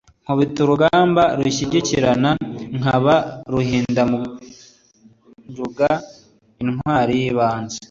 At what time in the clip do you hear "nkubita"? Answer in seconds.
0.23-0.57